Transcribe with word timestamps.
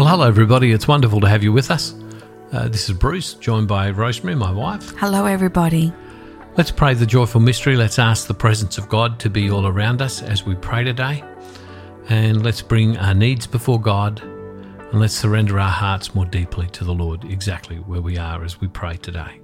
Well, 0.00 0.08
hello, 0.08 0.26
everybody. 0.26 0.72
It's 0.72 0.88
wonderful 0.88 1.20
to 1.20 1.28
have 1.28 1.42
you 1.42 1.52
with 1.52 1.70
us. 1.70 1.94
Uh, 2.52 2.68
this 2.68 2.88
is 2.88 2.96
Bruce, 2.96 3.34
joined 3.34 3.68
by 3.68 3.90
Rosemary, 3.90 4.34
my 4.34 4.50
wife. 4.50 4.96
Hello, 4.96 5.26
everybody. 5.26 5.92
Let's 6.56 6.70
pray 6.70 6.94
the 6.94 7.04
joyful 7.04 7.42
mystery. 7.42 7.76
Let's 7.76 7.98
ask 7.98 8.26
the 8.26 8.32
presence 8.32 8.78
of 8.78 8.88
God 8.88 9.20
to 9.20 9.28
be 9.28 9.50
all 9.50 9.66
around 9.66 10.00
us 10.00 10.22
as 10.22 10.46
we 10.46 10.54
pray 10.54 10.84
today. 10.84 11.22
And 12.08 12.42
let's 12.42 12.62
bring 12.62 12.96
our 12.96 13.12
needs 13.12 13.46
before 13.46 13.78
God 13.78 14.22
and 14.22 15.00
let's 15.00 15.12
surrender 15.12 15.60
our 15.60 15.68
hearts 15.68 16.14
more 16.14 16.24
deeply 16.24 16.68
to 16.68 16.82
the 16.82 16.94
Lord, 16.94 17.26
exactly 17.26 17.76
where 17.76 18.00
we 18.00 18.16
are 18.16 18.42
as 18.42 18.58
we 18.58 18.68
pray 18.68 18.96
today. 18.96 19.38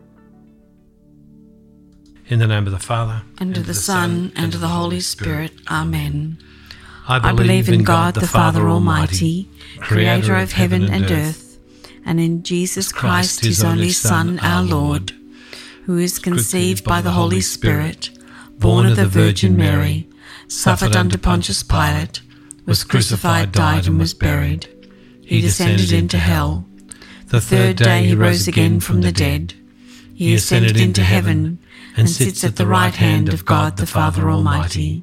In 2.28 2.38
the 2.38 2.46
name 2.46 2.64
of 2.64 2.72
the 2.72 2.78
Father, 2.78 3.20
and, 3.36 3.54
of 3.58 3.66
the, 3.66 3.74
Son, 3.74 4.32
and 4.34 4.54
of 4.54 4.62
the 4.62 4.68
Holy 4.68 5.00
Spirit. 5.00 5.52
Amen. 5.70 6.38
I 7.08 7.28
I 7.28 7.32
believe 7.32 7.68
in 7.68 7.84
God, 7.84 8.14
the 8.14 8.26
Father 8.26 8.68
Almighty, 8.68 9.48
creator 9.78 10.36
of 10.36 10.52
heaven 10.52 10.90
and 10.90 11.10
earth, 11.10 11.58
and 12.04 12.18
in 12.20 12.42
Jesus 12.42 12.90
Christ, 12.90 13.44
his 13.44 13.62
only 13.62 13.90
Son, 13.90 14.38
our 14.40 14.62
Lord, 14.62 15.12
who 15.84 15.98
is 15.98 16.18
conceived 16.18 16.84
by 16.84 17.00
the 17.00 17.12
Holy 17.12 17.40
Spirit, 17.40 18.10
born 18.58 18.86
of 18.86 18.96
the 18.96 19.06
Virgin 19.06 19.56
Mary, 19.56 20.08
suffered 20.48 20.96
under 20.96 21.18
Pontius 21.18 21.62
Pilate, 21.62 22.22
was 22.64 22.82
crucified, 22.82 23.52
died, 23.52 23.86
and 23.86 23.98
was 23.98 24.14
buried. 24.14 24.68
He 25.22 25.40
descended 25.40 25.92
into 25.92 26.18
hell. 26.18 26.64
The 27.28 27.40
Third 27.40 27.76
day 27.76 28.04
he 28.04 28.14
rose 28.14 28.48
again 28.48 28.80
from 28.80 29.02
the 29.02 29.12
dead. 29.12 29.54
He 30.14 30.34
ascended 30.34 30.76
into 30.76 31.02
heaven 31.02 31.58
and 31.96 32.08
sits 32.08 32.42
at 32.42 32.56
the 32.56 32.66
right 32.66 32.94
hand 32.94 33.28
of 33.28 33.44
God 33.44 33.76
the 33.76 33.86
Father 33.86 34.30
Almighty. 34.30 35.02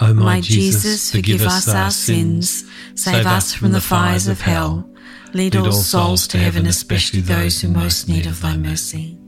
O 0.00 0.14
My 0.14 0.40
Jesus, 0.40 1.10
forgive 1.10 1.42
us 1.42 1.68
our 1.68 1.90
sins, 1.90 2.64
save 2.94 3.26
us 3.26 3.52
from 3.52 3.72
the 3.72 3.80
fires 3.80 4.28
of 4.28 4.40
hell. 4.40 4.88
Lead 5.34 5.54
all 5.56 5.72
souls 5.72 6.26
to 6.28 6.38
heaven, 6.38 6.66
especially 6.66 7.20
those 7.20 7.60
who 7.60 7.68
most 7.68 8.08
need 8.08 8.26
of 8.26 8.40
thy 8.40 8.56
mercy. 8.56 9.18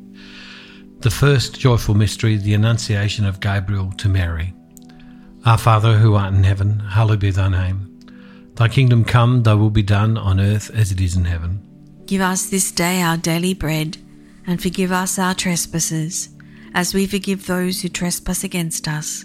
The 1.00 1.10
first 1.10 1.60
joyful 1.60 1.94
mystery, 1.94 2.36
the 2.36 2.54
Annunciation 2.54 3.26
of 3.26 3.40
Gabriel 3.40 3.92
to 3.98 4.08
Mary. 4.08 4.54
Our 5.44 5.58
Father, 5.58 5.98
who 5.98 6.14
art 6.14 6.32
in 6.32 6.44
heaven, 6.44 6.78
hallowed 6.78 7.20
be 7.20 7.30
thy 7.30 7.48
name. 7.48 8.00
Thy 8.54 8.68
kingdom 8.68 9.04
come, 9.04 9.42
thy 9.42 9.54
will 9.54 9.70
be 9.70 9.82
done 9.82 10.16
on 10.16 10.40
earth 10.40 10.70
as 10.70 10.92
it 10.92 11.00
is 11.00 11.16
in 11.16 11.24
heaven. 11.24 11.60
Give 12.06 12.20
us 12.20 12.46
this 12.46 12.70
day 12.72 13.02
our 13.02 13.16
daily 13.16 13.52
bread, 13.52 13.98
and 14.46 14.62
forgive 14.62 14.92
us 14.92 15.18
our 15.18 15.34
trespasses, 15.34 16.30
as 16.74 16.94
we 16.94 17.06
forgive 17.06 17.46
those 17.46 17.82
who 17.82 17.88
trespass 17.88 18.42
against 18.42 18.88
us. 18.88 19.24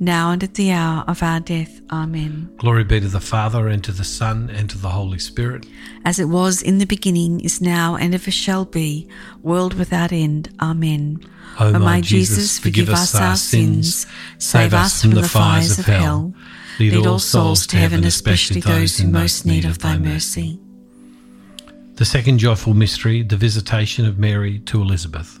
now 0.00 0.30
and 0.30 0.42
at 0.42 0.54
the 0.54 0.72
hour 0.72 1.04
of 1.06 1.22
our 1.22 1.40
death. 1.40 1.80
Amen. 1.90 2.50
Glory 2.56 2.84
be 2.84 3.00
to 3.00 3.08
the 3.08 3.20
Father, 3.20 3.68
and 3.68 3.82
to 3.84 3.92
the 3.92 4.04
Son, 4.04 4.50
and 4.50 4.68
to 4.70 4.78
the 4.78 4.90
Holy 4.90 5.18
Spirit. 5.18 5.66
As 6.04 6.18
it 6.18 6.26
was 6.26 6.62
in 6.62 6.78
the 6.78 6.86
beginning, 6.86 7.40
is 7.40 7.60
now, 7.60 7.96
and 7.96 8.14
ever 8.14 8.30
shall 8.30 8.64
be, 8.64 9.08
world 9.42 9.74
without 9.74 10.12
end. 10.12 10.50
Amen. 10.60 11.20
O 11.60 11.78
my 11.78 12.00
Jesus, 12.00 12.58
forgive 12.58 12.88
us 12.88 13.14
our 13.14 13.36
sins, 13.36 14.06
save 14.38 14.74
us 14.74 15.02
from 15.02 15.12
the 15.12 15.28
fires 15.28 15.78
of 15.78 15.86
hell. 15.86 16.32
Lead 16.78 17.06
all 17.06 17.18
souls 17.18 17.66
to 17.66 17.76
heaven, 17.76 18.04
especially 18.04 18.60
those 18.60 19.00
in 19.00 19.10
most 19.10 19.44
need 19.44 19.64
of 19.64 19.80
thy 19.80 19.98
mercy. 19.98 20.60
The 21.96 22.04
second 22.04 22.38
joyful 22.38 22.74
mystery, 22.74 23.24
the 23.24 23.36
visitation 23.36 24.06
of 24.06 24.20
Mary 24.20 24.60
to 24.60 24.80
Elizabeth. 24.80 25.40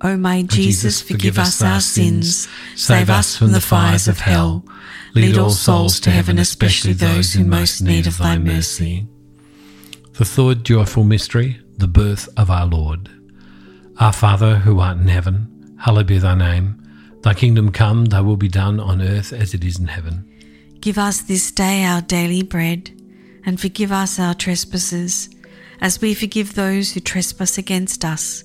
O 0.00 0.16
my 0.16 0.42
Jesus, 0.42 1.00
forgive 1.00 1.38
us 1.38 1.62
our 1.62 1.80
sins, 1.80 2.48
save 2.74 3.10
us 3.10 3.36
from 3.36 3.52
the 3.52 3.60
fires 3.60 4.08
of 4.08 4.20
hell. 4.20 4.64
Lead 5.14 5.38
all 5.38 5.50
souls 5.50 6.00
to 6.00 6.10
heaven, 6.10 6.38
especially 6.38 6.92
those 6.92 7.36
in 7.36 7.48
most 7.48 7.80
need 7.80 8.06
of 8.06 8.18
thy 8.18 8.36
mercy. 8.36 9.06
The 10.18 10.24
third 10.24 10.64
joyful 10.64 11.04
mystery, 11.04 11.60
the 11.78 11.88
birth 11.88 12.28
of 12.36 12.50
our 12.50 12.66
Lord. 12.66 13.08
Our 14.00 14.12
Father, 14.12 14.56
who 14.56 14.80
art 14.80 14.98
in 14.98 15.08
heaven, 15.08 15.76
hallowed 15.80 16.06
be 16.06 16.18
thy 16.18 16.34
name. 16.34 16.80
Thy 17.22 17.32
kingdom 17.32 17.70
come, 17.70 18.06
thy 18.06 18.20
will 18.20 18.36
be 18.36 18.48
done 18.48 18.80
on 18.80 19.00
earth 19.00 19.32
as 19.32 19.54
it 19.54 19.64
is 19.64 19.78
in 19.78 19.86
heaven. 19.86 20.28
Give 20.80 20.98
us 20.98 21.22
this 21.22 21.50
day 21.50 21.84
our 21.84 22.02
daily 22.02 22.42
bread, 22.42 22.90
and 23.46 23.60
forgive 23.60 23.92
us 23.92 24.18
our 24.18 24.34
trespasses, 24.34 25.30
as 25.80 26.00
we 26.00 26.12
forgive 26.12 26.54
those 26.54 26.92
who 26.92 27.00
trespass 27.00 27.56
against 27.56 28.04
us. 28.04 28.44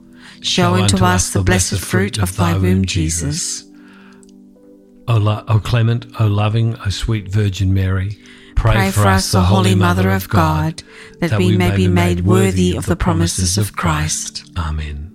show 0.41 0.73
unto 0.75 1.03
us 1.03 1.31
the 1.31 1.43
blessed 1.43 1.79
fruit 1.79 2.17
of 2.17 2.35
thy 2.35 2.57
womb, 2.57 2.85
Jesus. 2.85 3.63
O, 5.07 5.17
lo- 5.17 5.43
o 5.47 5.59
clement, 5.59 6.05
O 6.19 6.27
loving, 6.27 6.77
O 6.85 6.89
sweet 6.89 7.27
Virgin 7.29 7.73
Mary, 7.73 8.17
pray, 8.55 8.73
Pray 8.73 8.91
for 8.91 9.07
us, 9.07 9.31
the 9.31 9.41
Holy 9.41 9.75
Mother 9.75 10.09
of 10.09 10.29
God, 10.29 10.83
that 11.19 11.37
we 11.37 11.57
may 11.57 11.75
be 11.75 11.87
made 11.87 12.21
worthy 12.21 12.75
of 12.75 12.85
the 12.85 12.95
promises 12.95 13.57
of 13.57 13.75
Christ. 13.75 14.43
Amen. 14.57 15.11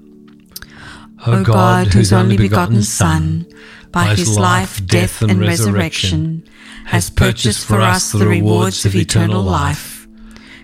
O 1.26 1.42
God, 1.42 1.88
whose 1.88 2.12
only 2.12 2.36
begotten 2.36 2.82
Son, 2.82 3.46
by 3.90 4.14
his 4.14 4.36
life, 4.38 4.84
death, 4.86 5.22
and 5.22 5.40
resurrection, 5.40 6.44
has 6.84 7.10
purchased 7.10 7.66
for 7.66 7.80
us 7.80 8.12
the 8.12 8.26
rewards 8.26 8.84
of 8.84 8.94
eternal 8.94 9.42
life, 9.42 10.06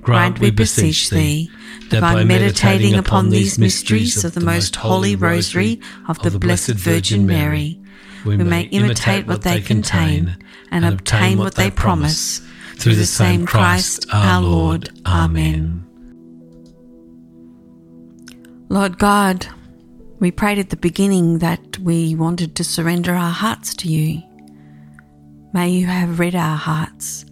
grant, 0.02 0.38
we 0.38 0.50
beseech 0.50 1.10
thee, 1.10 1.50
that 1.92 2.00
by 2.00 2.24
meditating 2.24 2.94
upon 2.94 3.30
these 3.30 3.58
mysteries 3.58 4.24
of 4.24 4.34
the 4.34 4.40
most 4.40 4.76
holy 4.76 5.16
rosary 5.16 5.80
of 6.08 6.18
the 6.20 6.38
Blessed 6.38 6.74
Virgin 6.74 7.26
Mary, 7.26 7.80
we 8.24 8.36
may 8.36 8.62
imitate 8.62 9.26
what 9.26 9.42
they 9.42 9.60
contain 9.60 10.36
and 10.70 10.84
obtain 10.84 11.38
what 11.38 11.54
they 11.54 11.70
promise, 11.70 12.40
through 12.76 12.96
the 12.96 13.06
same 13.06 13.46
Christ 13.46 14.06
our 14.12 14.42
Lord. 14.42 14.90
Amen. 15.06 15.86
Lord 18.68 18.98
God, 18.98 19.46
we 20.18 20.30
prayed 20.30 20.58
at 20.58 20.70
the 20.70 20.76
beginning 20.76 21.38
that 21.40 21.78
we 21.78 22.14
wanted 22.14 22.56
to 22.56 22.64
surrender 22.64 23.12
our 23.14 23.30
hearts 23.30 23.74
to 23.74 23.88
you. 23.88 24.22
May 25.52 25.70
you 25.70 25.86
have 25.86 26.18
read 26.18 26.34
our 26.34 26.56
hearts. 26.56 27.26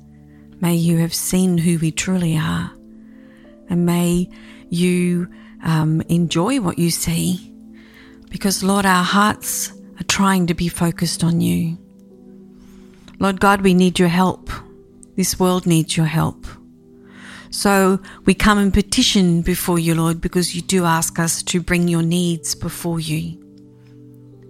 May 0.61 0.75
you 0.75 0.99
have 0.99 1.15
seen 1.15 1.57
who 1.57 1.79
we 1.79 1.91
truly 1.91 2.37
are. 2.37 2.71
And 3.71 3.87
may 3.87 4.29
you 4.69 5.29
um, 5.63 6.03
enjoy 6.03 6.61
what 6.61 6.79
you 6.79 6.91
see. 6.91 7.55
Because, 8.29 8.63
Lord, 8.63 8.85
our 8.85 9.05
hearts 9.05 9.73
are 9.99 10.05
trying 10.05 10.47
to 10.49 10.55
be 10.55 10.69
focused 10.69 11.25
on 11.25 11.41
you. 11.41 11.79
Lord 13.19 13.41
God, 13.41 13.63
we 13.63 13.75
need 13.75 13.99
your 13.99 14.09
help. 14.09 14.51
This 15.17 15.39
world 15.39 15.67
needs 15.67 15.97
your 15.97 16.07
help. 16.07 16.47
So 17.51 18.01
we 18.25 18.35
come 18.35 18.59
and 18.59 18.73
petition 18.73 19.43
before 19.43 19.79
you, 19.79 19.95
Lord, 19.95 20.21
because 20.21 20.55
you 20.55 20.63
do 20.63 20.85
ask 20.85 21.19
us 21.19 21.43
to 21.45 21.61
bring 21.61 21.89
your 21.89 22.03
needs 22.03 22.55
before 22.55 23.01
you. 23.01 23.39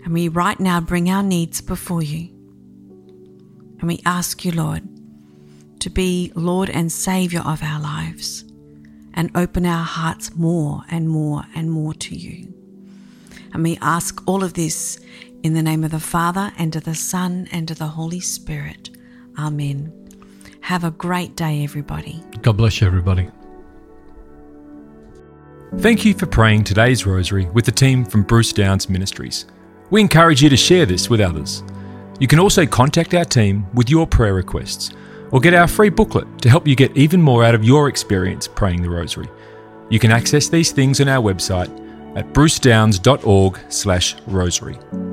And 0.04 0.12
we 0.12 0.28
right 0.28 0.60
now 0.60 0.80
bring 0.80 1.10
our 1.10 1.22
needs 1.22 1.60
before 1.60 2.02
you. 2.02 2.28
And 3.80 3.88
we 3.88 4.02
ask 4.04 4.44
you, 4.44 4.52
Lord, 4.52 4.82
to 5.80 5.90
be 5.90 6.30
Lord 6.34 6.68
and 6.68 6.92
Saviour 6.92 7.42
of 7.42 7.62
our 7.62 7.80
lives 7.80 8.44
and 9.14 9.30
open 9.34 9.66
our 9.66 9.84
hearts 9.84 10.34
more 10.36 10.82
and 10.90 11.08
more 11.08 11.44
and 11.54 11.70
more 11.70 11.94
to 11.94 12.14
you. 12.14 12.52
And 13.52 13.62
we 13.62 13.78
ask 13.80 14.22
all 14.26 14.44
of 14.44 14.54
this 14.54 15.00
in 15.42 15.54
the 15.54 15.62
name 15.62 15.84
of 15.84 15.90
the 15.90 16.00
Father 16.00 16.52
and 16.58 16.74
of 16.76 16.84
the 16.84 16.94
Son 16.94 17.48
and 17.50 17.70
of 17.70 17.78
the 17.78 17.86
Holy 17.86 18.20
Spirit. 18.20 18.90
Amen. 19.38 19.92
Have 20.62 20.84
a 20.84 20.90
great 20.90 21.36
day, 21.36 21.64
everybody. 21.64 22.22
God 22.42 22.56
bless 22.56 22.80
you, 22.80 22.86
everybody. 22.86 23.28
Thank 25.78 26.04
you 26.04 26.14
for 26.14 26.26
praying 26.26 26.64
today's 26.64 27.06
rosary 27.06 27.46
with 27.46 27.64
the 27.64 27.72
team 27.72 28.04
from 28.04 28.24
Bruce 28.24 28.52
Downs 28.52 28.88
Ministries. 28.88 29.46
We 29.90 30.00
encourage 30.00 30.42
you 30.42 30.48
to 30.48 30.56
share 30.56 30.84
this 30.84 31.08
with 31.08 31.20
others. 31.20 31.62
You 32.18 32.26
can 32.26 32.38
also 32.38 32.66
contact 32.66 33.14
our 33.14 33.24
team 33.24 33.66
with 33.72 33.88
your 33.88 34.06
prayer 34.06 34.34
requests 34.34 34.92
or 35.32 35.40
get 35.40 35.54
our 35.54 35.68
free 35.68 35.90
booklet 35.90 36.26
to 36.42 36.48
help 36.48 36.66
you 36.66 36.74
get 36.74 36.96
even 36.96 37.22
more 37.22 37.44
out 37.44 37.54
of 37.54 37.64
your 37.64 37.88
experience 37.88 38.48
praying 38.48 38.82
the 38.82 38.90
rosary. 38.90 39.28
You 39.88 39.98
can 39.98 40.10
access 40.10 40.48
these 40.48 40.72
things 40.72 41.00
on 41.00 41.08
our 41.08 41.22
website 41.22 41.70
at 42.16 42.32
brucedowns.org/rosary. 42.32 45.09